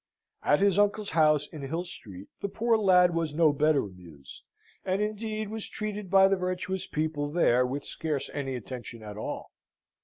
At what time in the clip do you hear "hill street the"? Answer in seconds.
1.61-2.49